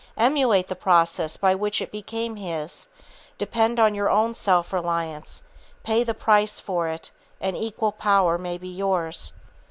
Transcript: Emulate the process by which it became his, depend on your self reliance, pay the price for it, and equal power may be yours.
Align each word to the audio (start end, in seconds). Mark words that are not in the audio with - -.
Emulate 0.17 0.67
the 0.67 0.75
process 0.75 1.37
by 1.37 1.53
which 1.53 1.79
it 1.79 1.91
became 1.91 2.35
his, 2.37 2.87
depend 3.37 3.79
on 3.79 3.93
your 3.93 4.33
self 4.33 4.73
reliance, 4.73 5.43
pay 5.83 6.03
the 6.03 6.15
price 6.15 6.59
for 6.59 6.87
it, 6.87 7.11
and 7.39 7.55
equal 7.55 7.91
power 7.91 8.39
may 8.39 8.57
be 8.57 8.67
yours. 8.67 9.33